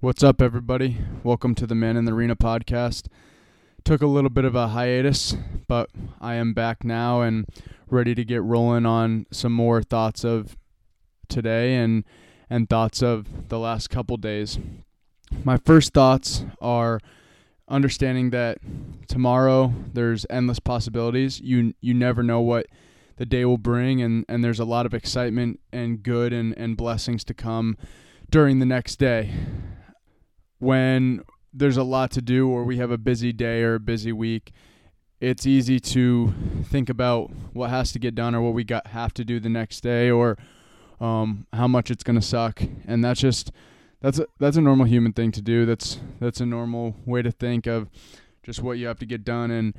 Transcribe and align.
What's 0.00 0.22
up, 0.22 0.40
everybody? 0.40 0.96
Welcome 1.24 1.56
to 1.56 1.66
the 1.66 1.74
Man 1.74 1.96
in 1.96 2.04
the 2.04 2.12
Arena 2.12 2.36
podcast. 2.36 3.08
Took 3.82 4.00
a 4.00 4.06
little 4.06 4.30
bit 4.30 4.44
of 4.44 4.54
a 4.54 4.68
hiatus, 4.68 5.34
but 5.66 5.90
I 6.20 6.34
am 6.34 6.54
back 6.54 6.84
now 6.84 7.22
and 7.22 7.46
ready 7.88 8.14
to 8.14 8.24
get 8.24 8.40
rolling 8.44 8.86
on 8.86 9.26
some 9.32 9.52
more 9.52 9.82
thoughts 9.82 10.24
of 10.24 10.56
today 11.28 11.74
and 11.74 12.04
and 12.48 12.70
thoughts 12.70 13.02
of 13.02 13.48
the 13.48 13.58
last 13.58 13.90
couple 13.90 14.16
days. 14.16 14.56
My 15.42 15.56
first 15.56 15.92
thoughts 15.94 16.44
are 16.60 17.00
understanding 17.66 18.30
that 18.30 18.58
tomorrow 19.08 19.74
there's 19.92 20.24
endless 20.30 20.60
possibilities. 20.60 21.40
You 21.40 21.74
you 21.80 21.92
never 21.92 22.22
know 22.22 22.40
what 22.40 22.66
the 23.16 23.26
day 23.26 23.44
will 23.44 23.58
bring 23.58 24.00
and, 24.00 24.24
and 24.28 24.44
there's 24.44 24.60
a 24.60 24.64
lot 24.64 24.86
of 24.86 24.94
excitement 24.94 25.58
and 25.72 26.04
good 26.04 26.32
and, 26.32 26.56
and 26.56 26.76
blessings 26.76 27.24
to 27.24 27.34
come 27.34 27.76
during 28.30 28.60
the 28.60 28.66
next 28.66 29.00
day. 29.00 29.34
When 30.58 31.22
there's 31.52 31.76
a 31.76 31.82
lot 31.82 32.10
to 32.12 32.22
do 32.22 32.48
or 32.48 32.64
we 32.64 32.78
have 32.78 32.90
a 32.90 32.98
busy 32.98 33.32
day 33.32 33.62
or 33.62 33.76
a 33.76 33.80
busy 33.80 34.12
week, 34.12 34.52
it's 35.20 35.46
easy 35.46 35.80
to 35.80 36.32
think 36.64 36.88
about 36.88 37.30
what 37.52 37.70
has 37.70 37.92
to 37.92 37.98
get 37.98 38.14
done 38.14 38.34
or 38.34 38.40
what 38.40 38.54
we 38.54 38.64
got 38.64 38.88
have 38.88 39.12
to 39.14 39.24
do 39.24 39.40
the 39.40 39.48
next 39.48 39.80
day 39.80 40.10
or 40.10 40.36
um, 41.00 41.46
how 41.52 41.66
much 41.66 41.90
it's 41.90 42.02
gonna 42.02 42.22
suck. 42.22 42.62
And 42.86 43.04
that's 43.04 43.20
just 43.20 43.52
that's 44.00 44.18
a 44.18 44.26
that's 44.38 44.56
a 44.56 44.60
normal 44.60 44.86
human 44.86 45.12
thing 45.12 45.32
to 45.32 45.42
do. 45.42 45.66
That's 45.66 45.98
that's 46.20 46.40
a 46.40 46.46
normal 46.46 46.94
way 47.04 47.22
to 47.22 47.30
think 47.30 47.66
of 47.66 47.88
just 48.42 48.62
what 48.62 48.78
you 48.78 48.86
have 48.86 48.98
to 49.00 49.06
get 49.06 49.24
done 49.24 49.50
and 49.50 49.74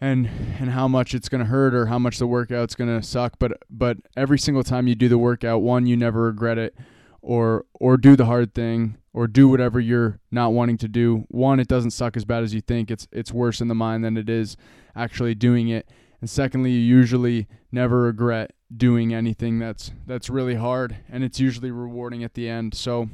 and 0.00 0.28
and 0.60 0.70
how 0.70 0.86
much 0.86 1.14
it's 1.14 1.28
going 1.28 1.40
to 1.40 1.46
hurt 1.46 1.74
or 1.74 1.86
how 1.86 1.98
much 1.98 2.18
the 2.18 2.26
workout's 2.26 2.74
going 2.74 3.00
to 3.00 3.06
suck 3.06 3.34
but 3.38 3.52
but 3.70 3.96
every 4.16 4.38
single 4.38 4.62
time 4.62 4.86
you 4.86 4.94
do 4.94 5.08
the 5.08 5.18
workout 5.18 5.62
one 5.62 5.86
you 5.86 5.96
never 5.96 6.22
regret 6.22 6.58
it 6.58 6.74
or 7.22 7.64
or 7.74 7.96
do 7.96 8.16
the 8.16 8.26
hard 8.26 8.54
thing 8.54 8.96
or 9.12 9.26
do 9.26 9.48
whatever 9.48 9.80
you're 9.80 10.20
not 10.30 10.52
wanting 10.52 10.78
to 10.78 10.88
do. 10.88 11.24
One 11.28 11.60
it 11.60 11.68
doesn't 11.68 11.92
suck 11.92 12.16
as 12.16 12.24
bad 12.24 12.42
as 12.42 12.54
you 12.54 12.60
think. 12.60 12.90
It's 12.90 13.08
it's 13.12 13.32
worse 13.32 13.60
in 13.60 13.68
the 13.68 13.74
mind 13.74 14.04
than 14.04 14.16
it 14.16 14.28
is 14.28 14.56
actually 14.94 15.34
doing 15.34 15.68
it. 15.68 15.88
And 16.20 16.28
secondly 16.28 16.70
you 16.70 16.80
usually 16.80 17.46
never 17.72 18.02
regret 18.02 18.52
doing 18.74 19.14
anything 19.14 19.58
that's 19.58 19.92
that's 20.06 20.28
really 20.28 20.56
hard 20.56 20.96
and 21.08 21.24
it's 21.24 21.40
usually 21.40 21.70
rewarding 21.70 22.24
at 22.24 22.34
the 22.34 22.48
end. 22.48 22.74
So 22.74 23.08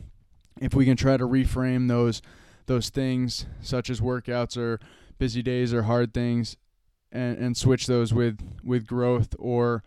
if 0.61 0.75
we 0.75 0.84
can 0.84 0.97
try 0.97 1.17
to 1.17 1.27
reframe 1.27 1.89
those 1.89 2.23
those 2.67 2.91
things 2.91 3.47
such 3.61 3.91
as 3.91 4.00
workouts 4.00 4.56
or 4.56 4.80
busy 5.19 5.42
days 5.42 5.73
or 5.73 5.83
hard 5.83 6.14
things 6.14 6.56
and, 7.11 7.39
and 7.39 7.56
switch 7.56 7.86
those 7.86 8.12
with 8.12 8.39
with 8.64 8.86
growth 8.86 9.34
or 9.39 9.83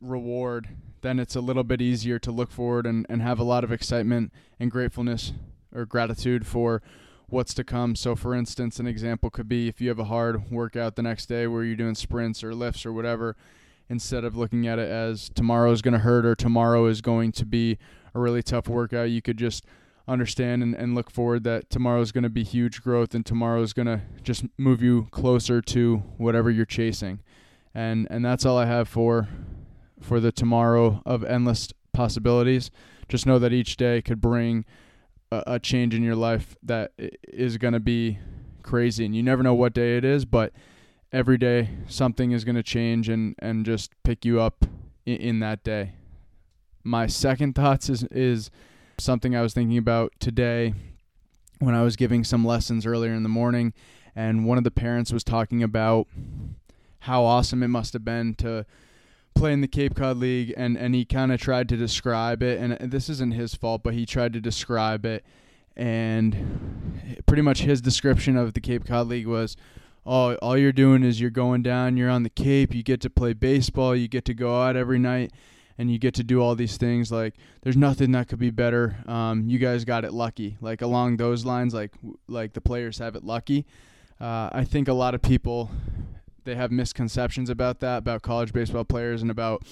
reward 0.00 0.68
then 1.02 1.18
it's 1.18 1.36
a 1.36 1.40
little 1.40 1.64
bit 1.64 1.80
easier 1.80 2.18
to 2.18 2.30
look 2.30 2.50
forward 2.50 2.86
and, 2.86 3.06
and 3.08 3.22
have 3.22 3.38
a 3.38 3.44
lot 3.44 3.64
of 3.64 3.72
excitement 3.72 4.32
and 4.58 4.70
gratefulness 4.70 5.32
or 5.74 5.84
gratitude 5.84 6.46
for 6.46 6.82
what's 7.28 7.54
to 7.54 7.64
come. 7.64 7.94
So, 7.94 8.16
for 8.16 8.34
instance, 8.34 8.78
an 8.78 8.86
example 8.86 9.30
could 9.30 9.48
be 9.48 9.68
if 9.68 9.80
you 9.80 9.88
have 9.88 9.98
a 9.98 10.04
hard 10.04 10.50
workout 10.50 10.96
the 10.96 11.02
next 11.02 11.26
day 11.26 11.46
where 11.46 11.64
you're 11.64 11.76
doing 11.76 11.94
sprints 11.94 12.42
or 12.42 12.54
lifts 12.54 12.84
or 12.84 12.92
whatever, 12.92 13.36
instead 13.88 14.24
of 14.24 14.36
looking 14.36 14.66
at 14.66 14.78
it 14.78 14.88
as 14.88 15.30
tomorrow 15.30 15.70
is 15.72 15.82
going 15.82 15.92
to 15.92 16.00
hurt 16.00 16.26
or 16.26 16.34
tomorrow 16.34 16.86
is 16.86 17.00
going 17.00 17.32
to 17.32 17.46
be 17.46 17.78
a 18.14 18.20
really 18.20 18.42
tough 18.42 18.68
workout, 18.68 19.10
you 19.10 19.22
could 19.22 19.36
just 19.36 19.64
understand 20.08 20.62
and, 20.62 20.74
and 20.74 20.94
look 20.94 21.10
forward 21.10 21.44
that 21.44 21.70
tomorrow 21.70 22.00
is 22.00 22.10
going 22.10 22.24
to 22.24 22.30
be 22.30 22.42
huge 22.42 22.82
growth 22.82 23.14
and 23.14 23.24
tomorrow 23.24 23.62
is 23.62 23.72
going 23.72 23.86
to 23.86 24.00
just 24.22 24.44
move 24.58 24.82
you 24.82 25.06
closer 25.12 25.62
to 25.62 25.98
whatever 26.18 26.50
you're 26.50 26.66
chasing. 26.66 27.20
And 27.72 28.08
and 28.10 28.24
that's 28.24 28.44
all 28.44 28.58
I 28.58 28.66
have 28.66 28.88
for 28.88 29.28
for 30.00 30.20
the 30.20 30.32
tomorrow 30.32 31.02
of 31.04 31.24
endless 31.24 31.72
possibilities. 31.92 32.70
Just 33.08 33.26
know 33.26 33.38
that 33.38 33.52
each 33.52 33.76
day 33.76 34.00
could 34.02 34.20
bring 34.20 34.64
a, 35.30 35.42
a 35.46 35.58
change 35.58 35.94
in 35.94 36.02
your 36.02 36.16
life 36.16 36.56
that 36.62 36.92
is 36.98 37.58
going 37.58 37.74
to 37.74 37.80
be 37.80 38.18
crazy 38.62 39.04
and 39.04 39.16
you 39.16 39.22
never 39.22 39.42
know 39.42 39.54
what 39.54 39.72
day 39.72 39.96
it 39.96 40.04
is, 40.04 40.24
but 40.24 40.52
every 41.12 41.38
day 41.38 41.68
something 41.88 42.32
is 42.32 42.44
going 42.44 42.56
to 42.56 42.62
change 42.62 43.08
and 43.08 43.34
and 43.38 43.66
just 43.66 43.90
pick 44.04 44.24
you 44.24 44.40
up 44.40 44.64
in, 45.06 45.16
in 45.16 45.40
that 45.40 45.64
day. 45.64 45.94
My 46.84 47.06
second 47.06 47.54
thoughts 47.54 47.88
is 47.88 48.04
is 48.04 48.50
something 48.98 49.34
I 49.34 49.42
was 49.42 49.54
thinking 49.54 49.78
about 49.78 50.12
today 50.20 50.74
when 51.58 51.74
I 51.74 51.82
was 51.82 51.96
giving 51.96 52.24
some 52.24 52.44
lessons 52.44 52.86
earlier 52.86 53.12
in 53.12 53.22
the 53.22 53.28
morning, 53.28 53.74
and 54.14 54.46
one 54.46 54.58
of 54.58 54.64
the 54.64 54.70
parents 54.70 55.12
was 55.12 55.24
talking 55.24 55.62
about 55.62 56.06
how 57.00 57.24
awesome 57.24 57.62
it 57.62 57.68
must 57.68 57.92
have 57.92 58.04
been 58.04 58.34
to 58.36 58.66
play 59.40 59.54
in 59.54 59.62
the 59.62 59.68
Cape 59.68 59.94
Cod 59.94 60.18
League, 60.18 60.52
and, 60.54 60.76
and 60.76 60.94
he 60.94 61.06
kind 61.06 61.32
of 61.32 61.40
tried 61.40 61.66
to 61.70 61.76
describe 61.76 62.42
it, 62.42 62.60
and 62.60 62.92
this 62.92 63.08
isn't 63.08 63.32
his 63.32 63.54
fault, 63.54 63.82
but 63.82 63.94
he 63.94 64.04
tried 64.04 64.34
to 64.34 64.40
describe 64.40 65.06
it, 65.06 65.24
and 65.74 67.22
pretty 67.24 67.40
much 67.40 67.62
his 67.62 67.80
description 67.80 68.36
of 68.36 68.52
the 68.52 68.60
Cape 68.60 68.84
Cod 68.84 69.08
League 69.08 69.26
was, 69.26 69.56
oh, 70.04 70.34
all 70.36 70.58
you're 70.58 70.72
doing 70.72 71.02
is 71.02 71.22
you're 71.22 71.30
going 71.30 71.62
down, 71.62 71.96
you're 71.96 72.10
on 72.10 72.22
the 72.22 72.28
Cape, 72.28 72.74
you 72.74 72.82
get 72.82 73.00
to 73.00 73.08
play 73.08 73.32
baseball, 73.32 73.96
you 73.96 74.08
get 74.08 74.26
to 74.26 74.34
go 74.34 74.60
out 74.60 74.76
every 74.76 74.98
night, 74.98 75.32
and 75.78 75.90
you 75.90 75.98
get 75.98 76.12
to 76.16 76.22
do 76.22 76.42
all 76.42 76.54
these 76.54 76.76
things 76.76 77.10
like 77.10 77.36
there's 77.62 77.78
nothing 77.78 78.12
that 78.12 78.28
could 78.28 78.38
be 78.38 78.50
better 78.50 78.96
um, 79.06 79.48
you 79.48 79.58
guys 79.58 79.86
got 79.86 80.04
it 80.04 80.12
lucky. 80.12 80.58
Like 80.60 80.82
along 80.82 81.16
those 81.16 81.46
lines 81.46 81.72
like 81.72 81.92
like 82.28 82.52
the 82.52 82.60
players 82.60 82.98
have 82.98 83.16
it 83.16 83.24
lucky. 83.24 83.64
Uh, 84.20 84.50
i 84.52 84.64
think 84.64 84.86
a 84.86 84.92
lot 84.92 85.14
of 85.14 85.22
people 85.22 85.70
they 86.44 86.54
have 86.54 86.70
misconceptions 86.70 87.50
about 87.50 87.80
that 87.80 87.98
about 87.98 88.22
college 88.22 88.52
baseball 88.52 88.84
players 88.84 89.22
and 89.22 89.30
about 89.30 89.62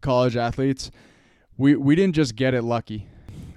college 0.00 0.36
athletes 0.36 0.90
we 1.56 1.76
we 1.76 1.94
didn't 1.94 2.14
just 2.14 2.36
get 2.36 2.54
it 2.54 2.62
lucky 2.62 3.08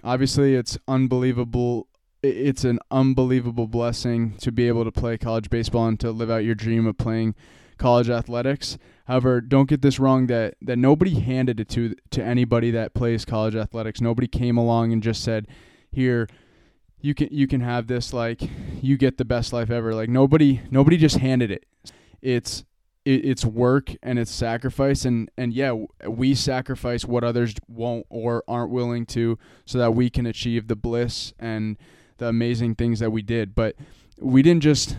obviously 0.03 0.56
it's 0.56 0.78
unbelievable 0.88 1.88
it's 2.24 2.64
an 2.64 2.80
unbelievable 2.92 3.68
blessing 3.68 4.36
to 4.38 4.52
be 4.52 4.68
able 4.68 4.84
to 4.84 4.92
play 4.92 5.18
college 5.18 5.50
baseball 5.50 5.88
and 5.88 6.00
to 6.00 6.12
live 6.12 6.31
out 6.31 6.44
your 6.44 6.56
dream 6.56 6.86
of 6.86 6.98
playing 6.98 7.36
college 7.78 8.09
athletics. 8.09 8.78
However, 9.06 9.42
don't 9.42 9.70
get 9.70 9.82
this 9.82 10.00
wrong 10.00 10.28
that 10.28 10.56
that 10.62 10.78
nobody 10.78 11.20
handed 11.20 11.59
it 11.59 11.70
to 11.70 11.96
to 12.12 12.24
anybody 12.24 12.72
that 12.72 12.94
plays 12.94 13.26
college 13.26 13.56
athletics. 13.56 14.02
Nobody 14.02 14.28
came 14.28 14.58
along 14.58 14.94
and 14.94 15.03
just 15.03 15.24
said, 15.24 15.47
"Here, 15.92 16.28
you 17.02 17.14
can 17.14 17.28
you 17.32 17.47
can 17.47 17.62
have 17.62 17.88
this 17.88 18.14
like 18.14 18.42
you 18.82 18.97
get 18.97 19.18
the 19.18 19.26
best 19.26 19.53
life 19.53 19.70
ever." 19.70 19.94
Like 19.94 20.09
nobody 20.09 20.62
nobody 20.72 20.97
just 20.97 21.18
handed 21.18 21.52
it. 21.52 21.66
It's 22.25 22.66
it, 23.06 23.24
it's 23.24 23.46
work 23.46 23.91
and 24.02 24.18
it's 24.18 24.31
sacrifice 24.31 25.06
and 25.06 25.30
and 25.38 25.53
yeah, 25.53 25.86
we 26.08 26.34
sacrifice 26.34 27.06
what 27.06 27.24
others 27.24 27.53
won't 27.68 28.08
or 28.09 28.44
aren't 28.47 28.72
willing 28.72 29.06
to 29.08 29.38
so 29.66 29.78
that 29.78 29.94
we 29.94 30.09
can 30.09 30.25
achieve 30.25 30.68
the 30.68 30.75
bliss 30.75 31.34
and 31.40 31.78
the 32.18 32.28
amazing 32.28 32.74
things 32.75 33.00
that 33.00 33.12
we 33.12 33.22
did. 33.22 33.53
But 33.53 33.75
we 34.19 34.41
didn't 34.41 34.64
just 34.64 34.97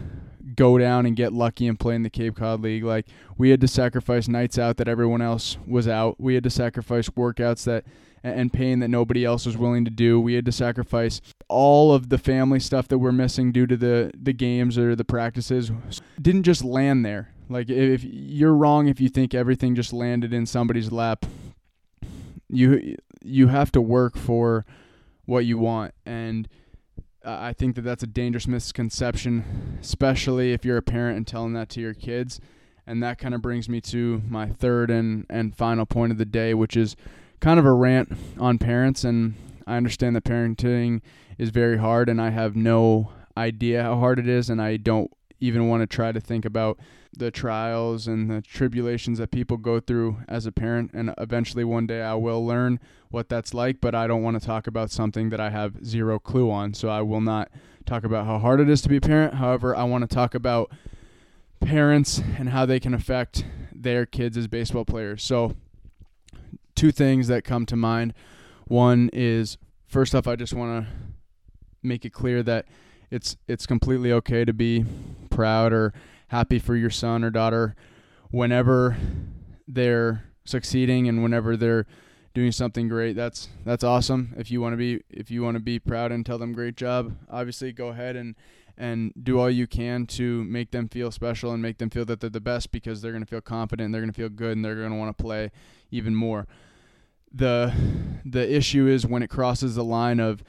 go 0.56 0.78
down 0.78 1.06
and 1.06 1.14
get 1.14 1.32
lucky 1.32 1.66
and 1.68 1.78
play 1.78 1.94
in 1.94 2.02
the 2.02 2.10
Cape 2.10 2.36
Cod 2.36 2.62
League. 2.62 2.84
Like 2.84 3.06
we 3.38 3.50
had 3.50 3.60
to 3.60 3.68
sacrifice 3.68 4.28
nights 4.28 4.58
out 4.58 4.78
that 4.78 4.88
everyone 4.88 5.22
else 5.22 5.58
was 5.66 5.86
out. 5.86 6.16
We 6.18 6.34
had 6.34 6.44
to 6.44 6.50
sacrifice 6.50 7.08
workouts 7.10 7.64
that 7.64 7.84
and 8.22 8.52
pain 8.52 8.80
that 8.80 8.88
nobody 8.88 9.24
else 9.24 9.46
was 9.46 9.56
willing 9.56 9.84
to 9.84 9.90
do. 9.90 10.20
We 10.20 10.34
had 10.34 10.44
to 10.46 10.52
sacrifice 10.52 11.20
all 11.48 11.92
of 11.92 12.08
the 12.08 12.18
family 12.18 12.58
stuff 12.58 12.88
that 12.88 12.98
we're 12.98 13.12
missing 13.12 13.52
due 13.52 13.66
to 13.66 13.76
the 13.76 14.10
the 14.20 14.32
games 14.32 14.76
or 14.78 14.96
the 14.96 15.04
practices. 15.04 15.70
Didn't 16.20 16.42
just 16.42 16.64
land 16.64 17.04
there. 17.04 17.32
Like 17.48 17.70
if 17.70 18.02
you're 18.02 18.54
wrong 18.54 18.88
if 18.88 19.00
you 19.00 19.08
think 19.08 19.34
everything 19.34 19.74
just 19.74 19.92
landed 19.92 20.32
in 20.34 20.46
somebody's 20.46 20.90
lap. 20.90 21.26
You 22.48 22.96
you 23.22 23.48
have 23.48 23.72
to 23.72 23.80
work 23.80 24.16
for 24.16 24.64
what 25.24 25.44
you 25.44 25.58
want 25.58 25.92
and 26.04 26.48
I 27.26 27.52
think 27.52 27.74
that 27.74 27.82
that's 27.82 28.04
a 28.04 28.06
dangerous 28.06 28.46
misconception, 28.46 29.78
especially 29.80 30.52
if 30.52 30.64
you're 30.64 30.76
a 30.76 30.82
parent 30.82 31.16
and 31.16 31.26
telling 31.26 31.54
that 31.54 31.68
to 31.70 31.80
your 31.80 31.92
kids. 31.94 32.40
And 32.86 33.02
that 33.02 33.18
kind 33.18 33.34
of 33.34 33.42
brings 33.42 33.68
me 33.68 33.80
to 33.80 34.22
my 34.28 34.46
third 34.46 34.90
and, 34.90 35.26
and 35.28 35.54
final 35.56 35.86
point 35.86 36.12
of 36.12 36.18
the 36.18 36.24
day, 36.24 36.54
which 36.54 36.76
is 36.76 36.94
kind 37.40 37.58
of 37.58 37.66
a 37.66 37.72
rant 37.72 38.12
on 38.38 38.58
parents. 38.58 39.02
And 39.02 39.34
I 39.66 39.76
understand 39.76 40.14
that 40.14 40.24
parenting 40.24 41.00
is 41.36 41.50
very 41.50 41.78
hard, 41.78 42.08
and 42.08 42.20
I 42.20 42.30
have 42.30 42.54
no 42.54 43.10
idea 43.36 43.82
how 43.82 43.96
hard 43.96 44.20
it 44.20 44.28
is, 44.28 44.48
and 44.48 44.62
I 44.62 44.76
don't 44.76 45.10
even 45.40 45.68
want 45.68 45.82
to 45.82 45.86
try 45.86 46.12
to 46.12 46.20
think 46.20 46.44
about 46.44 46.78
the 47.16 47.30
trials 47.30 48.06
and 48.06 48.30
the 48.30 48.42
tribulations 48.42 49.18
that 49.18 49.30
people 49.30 49.56
go 49.56 49.80
through 49.80 50.18
as 50.28 50.46
a 50.46 50.52
parent. 50.52 50.90
And 50.94 51.14
eventually, 51.18 51.64
one 51.64 51.86
day, 51.86 52.02
I 52.02 52.14
will 52.14 52.44
learn 52.44 52.80
what 53.10 53.28
that's 53.28 53.54
like, 53.54 53.80
but 53.80 53.94
I 53.94 54.06
don't 54.06 54.22
want 54.22 54.40
to 54.40 54.46
talk 54.46 54.66
about 54.66 54.90
something 54.90 55.30
that 55.30 55.40
I 55.40 55.50
have 55.50 55.84
zero 55.84 56.18
clue 56.18 56.50
on. 56.50 56.74
So 56.74 56.88
I 56.88 57.02
will 57.02 57.20
not 57.20 57.50
talk 57.84 58.04
about 58.04 58.26
how 58.26 58.38
hard 58.38 58.60
it 58.60 58.68
is 58.68 58.82
to 58.82 58.88
be 58.88 58.96
a 58.96 59.00
parent. 59.00 59.34
However, 59.34 59.74
I 59.74 59.84
want 59.84 60.08
to 60.08 60.14
talk 60.14 60.34
about 60.34 60.70
parents 61.60 62.20
and 62.38 62.50
how 62.50 62.66
they 62.66 62.80
can 62.80 62.94
affect 62.94 63.44
their 63.74 64.06
kids 64.06 64.36
as 64.36 64.48
baseball 64.48 64.84
players. 64.84 65.22
So, 65.22 65.54
two 66.74 66.92
things 66.92 67.28
that 67.28 67.44
come 67.44 67.64
to 67.66 67.76
mind. 67.76 68.12
One 68.66 69.08
is 69.12 69.56
first 69.86 70.14
off, 70.14 70.26
I 70.26 70.36
just 70.36 70.52
want 70.52 70.84
to 70.84 70.92
make 71.82 72.04
it 72.04 72.12
clear 72.12 72.42
that 72.42 72.66
it's 73.10 73.36
it's 73.46 73.66
completely 73.66 74.12
okay 74.12 74.44
to 74.44 74.52
be 74.52 74.84
proud 75.30 75.72
or 75.72 75.92
happy 76.28 76.58
for 76.58 76.74
your 76.74 76.90
son 76.90 77.22
or 77.24 77.30
daughter 77.30 77.76
whenever 78.30 78.96
they're 79.68 80.24
succeeding 80.44 81.08
and 81.08 81.22
whenever 81.22 81.56
they're 81.56 81.86
doing 82.34 82.52
something 82.52 82.88
great. 82.88 83.16
That's 83.16 83.48
that's 83.64 83.84
awesome. 83.84 84.34
If 84.36 84.50
you 84.50 84.60
want 84.60 84.74
to 84.74 84.76
be 84.76 85.02
if 85.10 85.30
you 85.30 85.42
want 85.42 85.56
to 85.56 85.62
be 85.62 85.78
proud 85.78 86.12
and 86.12 86.24
tell 86.24 86.38
them 86.38 86.52
great 86.52 86.76
job, 86.76 87.16
obviously 87.30 87.72
go 87.72 87.88
ahead 87.88 88.16
and 88.16 88.34
and 88.76 89.12
do 89.22 89.38
all 89.40 89.50
you 89.50 89.66
can 89.66 90.04
to 90.04 90.44
make 90.44 90.70
them 90.70 90.86
feel 90.86 91.10
special 91.10 91.52
and 91.52 91.62
make 91.62 91.78
them 91.78 91.88
feel 91.88 92.04
that 92.04 92.20
they're 92.20 92.28
the 92.28 92.40
best 92.40 92.70
because 92.70 93.00
they're 93.00 93.12
going 93.12 93.24
to 93.24 93.28
feel 93.28 93.40
confident, 93.40 93.86
and 93.86 93.94
they're 93.94 94.02
going 94.02 94.12
to 94.12 94.16
feel 94.16 94.28
good 94.28 94.54
and 94.54 94.62
they're 94.62 94.74
going 94.74 94.90
to 94.90 94.96
want 94.96 95.16
to 95.16 95.22
play 95.22 95.50
even 95.90 96.14
more. 96.14 96.46
The 97.32 97.72
the 98.24 98.54
issue 98.54 98.86
is 98.86 99.06
when 99.06 99.22
it 99.22 99.30
crosses 99.30 99.74
the 99.74 99.84
line 99.84 100.20
of 100.20 100.44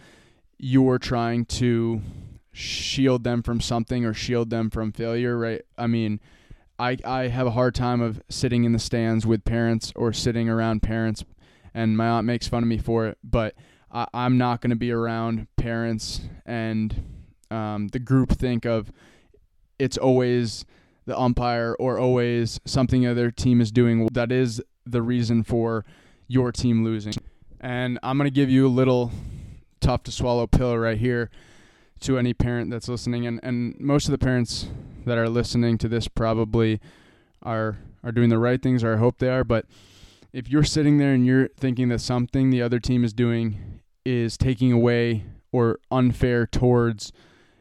you're 0.58 0.98
trying 0.98 1.46
to 1.46 2.02
shield 2.58 3.24
them 3.24 3.44
from 3.44 3.62
something 3.62 4.04
or 4.04 4.14
shield 4.14 4.50
them 4.50 4.70
from 4.70 4.92
failure, 4.92 5.38
right? 5.38 5.62
I 5.78 5.86
mean, 5.88 6.20
I 6.80 6.98
I 7.06 7.28
have 7.28 7.46
a 7.46 7.52
hard 7.52 7.76
time 7.76 8.02
of 8.02 8.22
sitting 8.30 8.64
in 8.64 8.72
the 8.72 8.80
stands 8.80 9.26
with 9.26 9.46
parents 9.46 9.94
or 9.96 10.12
sitting 10.12 10.50
around 10.50 10.82
parents, 10.82 11.24
and 11.74 11.96
my 11.96 12.08
aunt 12.08 12.26
makes 12.26 12.48
fun 12.48 12.64
of 12.64 12.70
me 12.70 12.80
for 12.80 13.06
it. 13.08 13.20
But 13.24 13.54
I, 13.92 14.08
I'm 14.14 14.38
not 14.38 14.62
going 14.62 14.72
to 14.72 14.76
be 14.76 14.92
around 14.92 15.48
parents 15.56 16.22
and 16.46 17.04
um, 17.52 17.90
the 17.90 18.00
group 18.00 18.32
think 18.32 18.66
of 18.66 18.92
it's 19.80 19.98
always 19.98 20.66
the 21.06 21.18
umpire 21.18 21.76
or 21.80 22.00
always 22.00 22.60
something 22.66 23.06
other 23.06 23.32
team 23.32 23.62
is 23.62 23.72
doing 23.72 24.08
that 24.12 24.32
is 24.32 24.62
the 24.86 25.02
reason 25.02 25.44
for 25.44 25.86
your 26.28 26.52
team 26.52 26.84
losing. 26.84 27.14
And 27.62 28.00
I'm 28.02 28.18
going 28.18 28.26
to 28.26 28.34
give 28.34 28.50
you 28.50 28.68
a 28.68 28.70
little 28.70 29.12
tough 29.80 30.04
to 30.04 30.12
swallow 30.12 30.48
pill 30.48 30.78
right 30.78 30.98
here 30.98 31.30
to 32.02 32.18
any 32.18 32.34
parent 32.34 32.70
that's 32.72 32.88
listening 32.88 33.26
and, 33.26 33.40
and 33.44 33.80
most 33.80 34.06
of 34.06 34.12
the 34.12 34.18
parents 34.18 34.68
that 35.06 35.18
are 35.18 35.30
listening 35.30 35.78
to 35.78 35.88
this 35.88 36.08
probably 36.08 36.80
are 37.42 37.78
are 38.04 38.12
doing 38.12 38.30
the 38.30 38.38
right 38.40 38.62
things 38.62 38.84
or 38.84 38.94
I 38.94 38.98
hope 38.98 39.18
they 39.18 39.30
are, 39.30 39.44
but 39.44 39.66
if 40.34 40.50
you're 40.50 40.64
sitting 40.64 40.98
there 40.98 41.14
and 41.14 41.26
you're 41.26 41.48
thinking 41.48 41.90
that 41.90 42.00
something 42.00 42.50
the 42.50 42.62
other 42.62 42.80
team 42.80 43.04
is 43.04 43.14
doing 43.14 43.82
is 44.06 44.38
taking 44.38 44.72
away 44.72 45.26
or 45.52 45.80
unfair 45.90 46.46
towards 46.46 47.12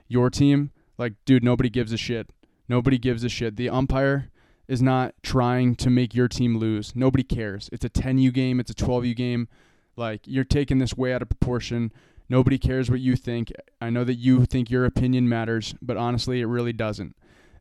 your 0.09 0.31
team, 0.31 0.71
like 0.99 1.15
dude, 1.25 1.45
nobody 1.45 1.71
gives 1.71 1.93
a 1.93 1.97
shit. 1.97 2.29
Nobody 2.69 2.99
gives 2.99 3.25
a 3.25 3.29
shit. 3.29 3.57
The 3.57 3.71
umpire 3.71 4.31
is 4.69 4.83
not 4.83 5.15
trying 5.23 5.77
to 5.77 5.89
make 5.89 6.15
your 6.15 6.29
team 6.29 6.59
lose. 6.59 6.95
Nobody 6.97 7.23
cares. 7.23 7.71
It's 7.73 7.85
a 7.85 7.91
10U 7.91 8.33
game, 8.33 8.61
it's 8.61 8.71
a 8.71 8.75
12U 8.75 9.17
game. 9.17 9.49
Like 9.97 10.23
you're 10.27 10.45
taking 10.45 10.79
this 10.79 10.97
way 10.97 11.13
out 11.15 11.23
of 11.23 11.29
proportion. 11.29 11.93
Nobody 12.29 12.59
cares 12.59 12.91
what 12.91 13.01
you 13.01 13.17
think. 13.17 13.53
I 13.81 13.91
know 13.91 14.05
that 14.05 14.15
you 14.15 14.45
think 14.45 14.71
your 14.71 14.85
opinion 14.85 15.29
matters, 15.29 15.75
but 15.81 15.97
honestly, 15.97 16.41
it 16.41 16.47
really 16.47 16.73
doesn't. 16.73 17.15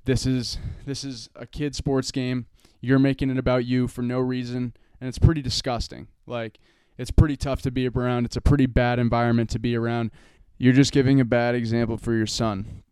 This 0.06 0.26
is 0.26 0.58
this 0.86 1.04
is 1.04 1.30
a 1.36 1.46
kid 1.46 1.76
sports 1.76 2.12
game. 2.12 2.46
You're 2.82 3.00
making 3.00 3.30
it 3.30 3.38
about 3.38 3.66
you 3.66 3.88
for 3.88 4.02
no 4.02 4.20
reason, 4.20 4.74
and 5.00 5.08
it's 5.08 5.20
pretty 5.20 5.42
disgusting. 5.42 6.08
Like 6.26 6.60
it's 6.98 7.12
pretty 7.12 7.36
tough 7.36 7.62
to 7.64 7.72
be 7.72 7.88
around. 7.88 8.26
It's 8.26 8.38
a 8.38 8.42
pretty 8.42 8.66
bad 8.66 9.00
environment 9.00 9.50
to 9.52 9.60
be 9.60 9.76
around. 9.76 10.12
You're 10.58 10.74
just 10.74 10.94
giving 10.94 11.20
a 11.20 11.26
bad 11.26 11.56
example 11.56 11.98
for 11.98 12.14
your 12.14 12.28
son. 12.28 12.84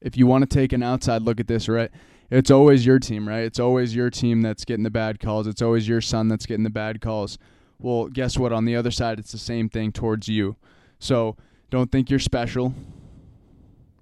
If 0.00 0.16
you 0.16 0.26
want 0.26 0.42
to 0.42 0.54
take 0.54 0.72
an 0.72 0.82
outside 0.82 1.22
look 1.22 1.40
at 1.40 1.46
this, 1.46 1.68
right? 1.68 1.90
It's 2.30 2.50
always 2.50 2.84
your 2.84 2.98
team, 2.98 3.28
right? 3.28 3.44
It's 3.44 3.60
always 3.60 3.94
your 3.94 4.10
team 4.10 4.42
that's 4.42 4.64
getting 4.64 4.82
the 4.82 4.90
bad 4.90 5.20
calls. 5.20 5.46
It's 5.46 5.62
always 5.62 5.88
your 5.88 6.00
son 6.00 6.28
that's 6.28 6.46
getting 6.46 6.64
the 6.64 6.70
bad 6.70 7.00
calls. 7.00 7.38
Well, 7.78 8.08
guess 8.08 8.38
what? 8.38 8.52
On 8.52 8.64
the 8.64 8.76
other 8.76 8.90
side, 8.90 9.18
it's 9.18 9.32
the 9.32 9.38
same 9.38 9.68
thing 9.68 9.92
towards 9.92 10.28
you. 10.28 10.56
So 10.98 11.36
don't 11.70 11.90
think 11.90 12.10
you're 12.10 12.18
special, 12.18 12.74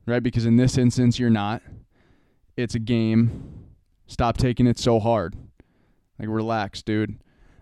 right? 0.06 0.22
Because 0.22 0.46
in 0.46 0.56
this 0.56 0.78
instance, 0.78 1.18
you're 1.18 1.30
not. 1.30 1.62
It's 2.56 2.74
a 2.74 2.78
game. 2.78 3.66
Stop 4.06 4.36
taking 4.36 4.66
it 4.66 4.78
so 4.78 5.00
hard. 5.00 5.36
Like 6.18 6.28
relax, 6.28 6.82
dude. 6.82 7.18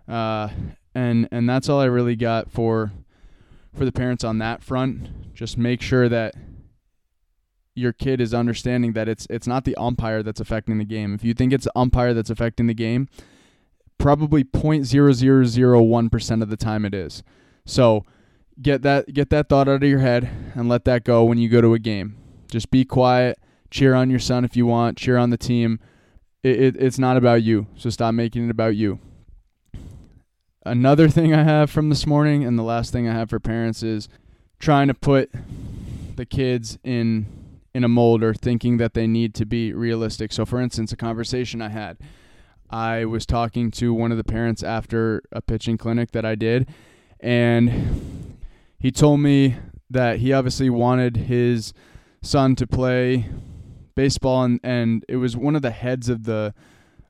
Uh, 0.07 0.49
and 0.93 1.27
and 1.31 1.49
that's 1.49 1.69
all 1.69 1.79
I 1.79 1.85
really 1.85 2.15
got 2.15 2.51
for 2.51 2.91
for 3.73 3.85
the 3.85 3.91
parents 3.91 4.23
on 4.23 4.39
that 4.39 4.61
front. 4.63 5.33
Just 5.33 5.57
make 5.57 5.81
sure 5.81 6.09
that 6.09 6.35
your 7.73 7.93
kid 7.93 8.19
is 8.19 8.33
understanding 8.33 8.93
that 8.93 9.07
it's 9.07 9.25
it's 9.29 9.47
not 9.47 9.63
the 9.63 9.75
umpire 9.77 10.21
that's 10.23 10.41
affecting 10.41 10.77
the 10.77 10.85
game. 10.85 11.13
If 11.13 11.23
you 11.23 11.33
think 11.33 11.53
it's 11.53 11.65
the 11.65 11.71
umpire 11.75 12.13
that's 12.13 12.29
affecting 12.29 12.67
the 12.67 12.73
game, 12.73 13.07
probably 14.01 14.43
0.0001% 14.43 16.41
of 16.41 16.49
the 16.49 16.57
time 16.57 16.85
it 16.85 16.93
is. 16.95 17.21
So 17.65 18.03
get 18.59 18.81
that 18.81 19.13
get 19.13 19.29
that 19.29 19.47
thought 19.47 19.69
out 19.69 19.83
of 19.83 19.89
your 19.89 19.99
head 19.99 20.29
and 20.55 20.67
let 20.67 20.85
that 20.85 21.03
go 21.03 21.23
when 21.23 21.37
you 21.37 21.47
go 21.47 21.61
to 21.61 21.75
a 21.75 21.79
game. 21.79 22.17
Just 22.49 22.71
be 22.71 22.83
quiet, 22.83 23.37
cheer 23.69 23.93
on 23.93 24.09
your 24.09 24.19
son 24.19 24.43
if 24.43 24.57
you 24.57 24.65
want, 24.65 24.97
cheer 24.97 25.17
on 25.17 25.29
the 25.29 25.37
team. 25.37 25.79
It, 26.43 26.59
it, 26.59 26.75
it's 26.77 26.97
not 26.97 27.17
about 27.17 27.43
you, 27.43 27.67
so 27.75 27.91
stop 27.91 28.15
making 28.15 28.45
it 28.45 28.51
about 28.51 28.75
you. 28.75 28.99
Another 30.65 31.07
thing 31.07 31.33
I 31.33 31.43
have 31.43 31.69
from 31.69 31.89
this 31.89 32.07
morning, 32.07 32.43
and 32.43 32.57
the 32.57 32.63
last 32.63 32.91
thing 32.91 33.07
I 33.07 33.13
have 33.13 33.29
for 33.29 33.39
parents 33.39 33.83
is 33.83 34.09
trying 34.59 34.87
to 34.87 34.95
put 34.95 35.31
the 36.15 36.25
kids 36.25 36.79
in 36.83 37.27
in 37.73 37.83
a 37.83 37.87
mold 37.87 38.23
or 38.23 38.33
thinking 38.33 38.77
that 38.77 38.95
they 38.95 39.07
need 39.07 39.35
to 39.35 39.45
be 39.45 39.71
realistic. 39.71 40.33
So, 40.33 40.45
for 40.45 40.59
instance, 40.59 40.91
a 40.91 40.97
conversation 40.97 41.61
I 41.61 41.69
had 41.69 41.97
I 42.71 43.05
was 43.05 43.25
talking 43.25 43.69
to 43.71 43.93
one 43.93 44.11
of 44.11 44.17
the 44.17 44.23
parents 44.23 44.63
after 44.63 45.21
a 45.31 45.41
pitching 45.41 45.77
clinic 45.77 46.11
that 46.11 46.25
I 46.25 46.35
did, 46.35 46.69
and 47.19 48.37
he 48.79 48.91
told 48.91 49.19
me 49.19 49.57
that 49.89 50.19
he 50.19 50.31
obviously 50.31 50.69
wanted 50.69 51.17
his 51.17 51.73
son 52.21 52.55
to 52.55 52.65
play 52.65 53.27
baseball, 53.95 54.43
and, 54.43 54.59
and 54.63 55.05
it 55.09 55.17
was 55.17 55.35
one 55.35 55.55
of 55.55 55.61
the 55.61 55.71
heads 55.71 56.07
of 56.07 56.23
the 56.23 56.53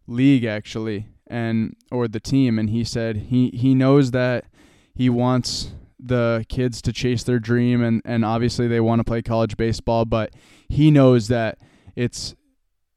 league 0.07 0.45
actually, 0.45 1.07
and 1.27 1.75
or 1.91 2.07
the 2.07 2.19
team, 2.19 2.57
and 2.57 2.69
he 2.69 2.83
said 2.83 3.17
he 3.17 3.49
he 3.49 3.75
knows 3.75 4.11
that 4.11 4.45
he 4.95 5.09
wants 5.09 5.71
the 6.03 6.43
kids 6.49 6.81
to 6.81 6.91
chase 6.91 7.23
their 7.23 7.39
dream 7.39 7.83
and 7.83 8.01
and 8.05 8.25
obviously 8.25 8.67
they 8.67 8.79
want 8.79 8.99
to 8.99 9.03
play 9.03 9.21
college 9.21 9.55
baseball 9.55 10.03
but 10.03 10.33
he 10.67 10.89
knows 10.89 11.27
that 11.27 11.59
it's 11.95 12.33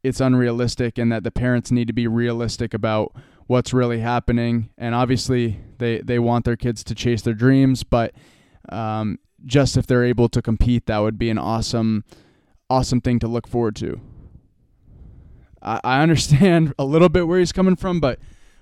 it's 0.04 0.20
unrealistic 0.20 0.98
and 0.98 1.10
that 1.10 1.24
the 1.24 1.30
parents 1.30 1.72
need 1.72 1.86
to 1.86 1.94
be 1.94 2.06
realistic 2.06 2.74
about 2.74 3.16
what's 3.46 3.72
really 3.72 4.00
happening. 4.00 4.68
And 4.76 4.94
obviously, 4.94 5.58
they, 5.78 5.98
they 6.00 6.18
want 6.18 6.44
their 6.44 6.56
kids 6.56 6.84
to 6.84 6.94
chase 6.94 7.22
their 7.22 7.34
dreams, 7.34 7.82
but 7.82 8.14
um, 8.68 9.18
just 9.44 9.76
if 9.78 9.86
they're 9.86 10.04
able 10.04 10.28
to 10.28 10.42
compete, 10.42 10.86
that 10.86 10.98
would 10.98 11.18
be 11.18 11.30
an 11.30 11.38
awesome, 11.38 12.04
awesome 12.68 13.00
thing 13.00 13.18
to 13.20 13.26
look 13.26 13.48
forward 13.48 13.76
to. 13.76 13.98
I, 15.62 15.80
I 15.82 16.02
understand 16.02 16.74
a 16.78 16.84
little 16.84 17.08
bit 17.08 17.26
where 17.26 17.38
he's 17.38 17.52
coming 17.52 17.76
from, 17.76 17.98
but 17.98 18.18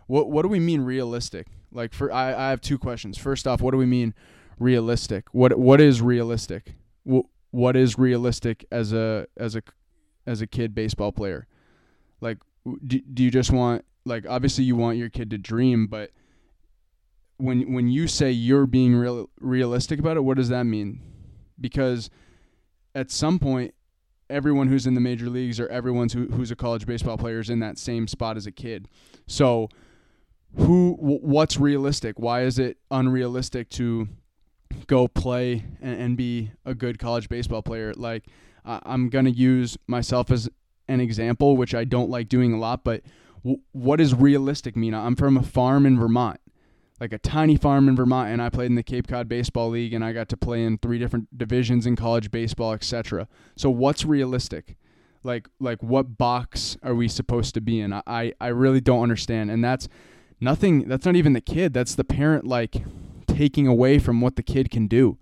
what 0.06 0.30
what 0.30 0.42
do 0.42 0.48
we 0.48 0.60
mean 0.60 0.82
realistic? 0.82 1.48
Like 1.72 1.92
for 1.92 2.12
I, 2.12 2.28
I 2.34 2.50
have 2.50 2.60
two 2.60 2.78
questions. 2.78 3.18
First 3.18 3.46
off, 3.46 3.60
what 3.60 3.72
do 3.72 3.78
we 3.78 3.86
mean 3.86 4.14
realistic? 4.58 5.26
What 5.32 5.58
what 5.58 5.80
is 5.80 6.02
realistic? 6.02 6.74
What 7.04 7.26
what 7.50 7.76
is 7.76 7.98
realistic 7.98 8.64
as 8.70 8.92
a 8.92 9.26
as 9.36 9.56
a 9.56 9.62
as 10.26 10.40
a 10.40 10.46
kid 10.46 10.74
baseball 10.74 11.12
player? 11.12 11.46
Like, 12.20 12.38
do, 12.86 13.00
do 13.00 13.22
you 13.22 13.30
just 13.30 13.50
want 13.50 13.84
like 14.04 14.26
obviously 14.28 14.64
you 14.64 14.76
want 14.76 14.98
your 14.98 15.08
kid 15.08 15.30
to 15.30 15.38
dream, 15.38 15.86
but 15.86 16.10
when 17.36 17.72
when 17.72 17.88
you 17.88 18.06
say 18.06 18.30
you're 18.30 18.66
being 18.66 18.94
real 18.94 19.28
realistic 19.40 19.98
about 19.98 20.16
it, 20.16 20.20
what 20.20 20.36
does 20.36 20.48
that 20.48 20.64
mean? 20.64 21.00
Because 21.60 22.10
at 22.94 23.10
some 23.10 23.38
point, 23.38 23.74
everyone 24.30 24.68
who's 24.68 24.86
in 24.86 24.94
the 24.94 25.00
major 25.00 25.28
leagues 25.28 25.58
or 25.58 25.68
everyone 25.68 26.08
who, 26.08 26.26
who's 26.26 26.50
a 26.50 26.56
college 26.56 26.86
baseball 26.86 27.18
player 27.18 27.40
is 27.40 27.50
in 27.50 27.60
that 27.60 27.78
same 27.78 28.06
spot 28.06 28.36
as 28.36 28.46
a 28.46 28.52
kid. 28.52 28.88
So, 29.26 29.68
who 30.56 30.96
what's 31.00 31.58
realistic? 31.58 32.18
Why 32.18 32.42
is 32.42 32.58
it 32.58 32.78
unrealistic 32.90 33.70
to 33.70 34.08
go 34.86 35.08
play 35.08 35.64
and, 35.80 36.00
and 36.00 36.16
be 36.16 36.52
a 36.64 36.74
good 36.74 36.98
college 36.98 37.28
baseball 37.28 37.62
player? 37.62 37.92
Like 37.94 38.24
I'm 38.64 39.08
going 39.08 39.24
to 39.24 39.30
use 39.30 39.76
myself 39.86 40.30
as 40.30 40.48
an 40.88 41.00
example, 41.00 41.56
which 41.56 41.74
I 41.74 41.84
don't 41.84 42.10
like 42.10 42.28
doing 42.28 42.52
a 42.52 42.58
lot, 42.58 42.84
but 42.84 43.02
w- 43.42 43.60
what 43.72 43.96
does 43.96 44.14
realistic 44.14 44.76
mean? 44.76 44.94
I'm 44.94 45.16
from 45.16 45.36
a 45.36 45.42
farm 45.42 45.86
in 45.86 45.98
Vermont, 45.98 46.40
like 47.00 47.12
a 47.12 47.18
tiny 47.18 47.56
farm 47.56 47.88
in 47.88 47.96
Vermont, 47.96 48.30
and 48.30 48.42
I 48.42 48.48
played 48.48 48.66
in 48.66 48.74
the 48.74 48.82
Cape 48.82 49.08
Cod 49.08 49.28
Baseball 49.28 49.70
League, 49.70 49.92
and 49.92 50.04
I 50.04 50.12
got 50.12 50.28
to 50.30 50.36
play 50.36 50.64
in 50.64 50.78
three 50.78 50.98
different 50.98 51.36
divisions 51.36 51.86
in 51.86 51.96
college 51.96 52.30
baseball, 52.30 52.72
etc. 52.72 53.28
So 53.56 53.70
what's 53.70 54.04
realistic? 54.04 54.76
Like, 55.24 55.48
like 55.60 55.82
what 55.82 56.18
box 56.18 56.76
are 56.82 56.94
we 56.94 57.08
supposed 57.08 57.54
to 57.54 57.60
be 57.60 57.80
in? 57.80 57.92
I, 57.92 58.32
I 58.40 58.48
really 58.48 58.80
don't 58.80 59.02
understand, 59.02 59.50
and 59.50 59.64
that's 59.64 59.88
nothing. 60.40 60.88
That's 60.88 61.06
not 61.06 61.16
even 61.16 61.32
the 61.32 61.40
kid. 61.40 61.72
That's 61.72 61.94
the 61.94 62.04
parent, 62.04 62.46
like 62.46 62.76
taking 63.26 63.66
away 63.66 63.98
from 63.98 64.20
what 64.20 64.36
the 64.36 64.42
kid 64.42 64.70
can 64.70 64.86
do. 64.88 65.18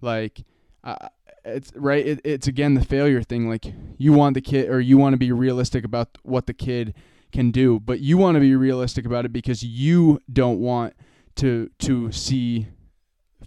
Like, 0.00 0.42
uh, 0.84 1.08
it's 1.50 1.72
right 1.74 2.06
it, 2.06 2.20
it's 2.24 2.46
again 2.46 2.74
the 2.74 2.84
failure 2.84 3.22
thing 3.22 3.48
like 3.48 3.72
you 3.98 4.12
want 4.12 4.34
the 4.34 4.40
kid 4.40 4.68
or 4.68 4.80
you 4.80 4.96
want 4.96 5.12
to 5.12 5.18
be 5.18 5.32
realistic 5.32 5.84
about 5.84 6.18
what 6.22 6.46
the 6.46 6.54
kid 6.54 6.94
can 7.32 7.50
do 7.50 7.78
but 7.80 8.00
you 8.00 8.16
want 8.16 8.34
to 8.34 8.40
be 8.40 8.54
realistic 8.54 9.06
about 9.06 9.24
it 9.24 9.32
because 9.32 9.62
you 9.62 10.20
don't 10.32 10.58
want 10.58 10.94
to 11.36 11.70
to 11.78 12.10
see 12.12 12.68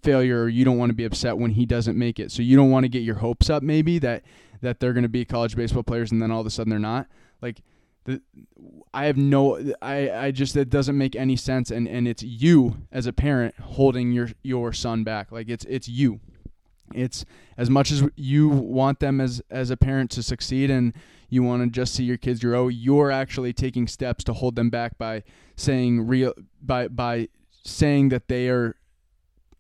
failure 0.04 0.44
or 0.44 0.50
you 0.50 0.66
don't 0.66 0.78
want 0.78 0.90
to 0.90 0.96
be 0.96 1.06
upset 1.06 1.38
when 1.38 1.52
he 1.52 1.66
doesn't 1.66 1.98
make 1.98 2.20
it. 2.20 2.32
So 2.32 2.42
you 2.42 2.56
don't 2.56 2.70
want 2.70 2.84
to 2.84 2.90
get 2.90 3.04
your 3.04 3.16
hopes 3.16 3.50
up 3.50 3.64
maybe 3.64 4.00
that 4.00 4.24
that 4.62 4.80
they're 4.80 4.94
going 4.94 5.04
to 5.04 5.10
be 5.10 5.26
college 5.26 5.56
baseball 5.56 5.84
players 5.84 6.12
and 6.12 6.22
then 6.22 6.32
all 6.32 6.42
of 6.42 6.48
a 6.48 6.50
sudden 6.50 6.70
they're 6.70 6.80
not. 6.80 7.08
Like 7.42 7.62
the 8.06 8.22
I 8.94 9.06
have 9.06 9.18
no 9.18 9.74
I 9.82 10.12
I 10.12 10.32
just 10.32 10.56
it 10.56 10.70
doesn't 10.70 10.98
make 10.98 11.16
any 11.16 11.36
sense 11.36 11.72
and 11.72 11.88
and 11.88 12.08
it's 12.08 12.24
you 12.24 12.78
as 12.92 13.06
a 13.06 13.14
parent 13.14 13.56
holding 13.60 14.12
your 14.12 14.30
your 14.44 14.74
son 14.74 15.04
back. 15.04 15.32
Like 15.32 15.50
it's 15.50 15.66
it's 15.66 15.88
you 15.88 16.20
it's 16.96 17.26
as 17.58 17.70
much 17.70 17.92
as 17.92 18.04
you 18.16 18.48
want 18.48 19.00
them 19.00 19.22
as 19.22 19.42
as 19.50 19.70
a 19.70 19.78
parent 19.78 20.12
to 20.12 20.24
succeed 20.24 20.70
and 20.70 20.94
you 21.30 21.44
want 21.44 21.64
to 21.64 21.70
just 21.70 21.94
see 21.94 22.04
your 22.04 22.18
kids 22.18 22.42
grow 22.42 22.68
you're 22.68 23.12
actually 23.12 23.54
taking 23.54 23.88
steps 23.88 24.24
to 24.24 24.34
hold 24.34 24.56
them 24.56 24.70
back 24.70 24.98
by 24.98 25.24
saying 25.56 26.08
real 26.08 26.34
by 26.62 26.88
by 26.88 27.28
saying 27.64 28.10
that 28.10 28.28
they 28.28 28.50
are 28.50 28.76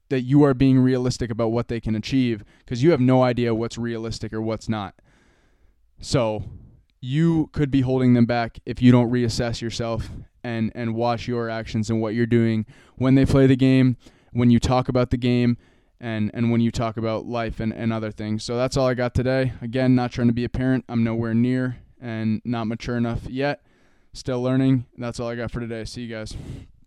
that 0.09 0.21
you 0.21 0.43
are 0.43 0.53
being 0.53 0.79
realistic 0.79 1.31
about 1.31 1.47
what 1.47 1.69
they 1.69 1.79
can 1.79 1.95
achieve 1.95 2.43
because 2.59 2.83
you 2.83 2.91
have 2.91 2.99
no 2.99 3.23
idea 3.23 3.55
what's 3.55 3.77
realistic 3.79 4.31
or 4.31 4.41
what's 4.41 4.69
not. 4.69 4.93
So 5.99 6.43
you 7.01 7.49
could 7.51 7.71
be 7.71 7.81
holding 7.81 8.13
them 8.13 8.27
back 8.27 8.59
if 8.65 8.81
you 8.81 8.91
don't 8.91 9.11
reassess 9.11 9.59
yourself 9.59 10.11
and 10.43 10.71
and 10.75 10.93
watch 10.93 11.27
your 11.27 11.49
actions 11.49 11.89
and 11.89 12.01
what 12.01 12.13
you're 12.13 12.25
doing. 12.25 12.65
When 12.95 13.15
they 13.15 13.25
play 13.25 13.47
the 13.47 13.55
game 13.55 13.97
when 14.33 14.49
you 14.49 14.59
talk 14.59 14.89
about 14.89 15.09
the 15.09 15.17
game 15.17 15.57
and 16.03 16.29
and 16.33 16.51
when 16.51 16.59
you 16.59 16.69
talk 16.69 16.97
about 16.97 17.25
life 17.25 17.61
and, 17.61 17.73
and 17.73 17.93
other 17.93 18.11
things. 18.11 18.43
So 18.43 18.57
that's 18.57 18.75
all 18.75 18.85
I 18.85 18.93
got 18.93 19.15
today. 19.15 19.53
Again, 19.61 19.95
not 19.95 20.11
trying 20.11 20.27
to 20.27 20.33
be 20.33 20.43
a 20.43 20.49
parent. 20.49 20.83
I'm 20.89 21.03
nowhere 21.03 21.33
near 21.33 21.77
and 21.99 22.41
not 22.43 22.67
mature 22.67 22.97
enough 22.97 23.21
yet. 23.27 23.61
Still 24.11 24.43
learning. 24.43 24.85
That's 24.97 25.19
all 25.19 25.29
I 25.29 25.35
got 25.35 25.49
for 25.49 25.61
today. 25.61 25.85
See 25.85 26.01
you 26.01 26.13
guys. 26.13 26.35